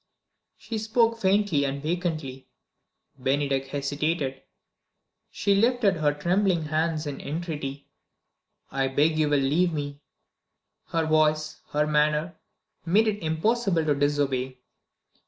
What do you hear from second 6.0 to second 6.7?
trembling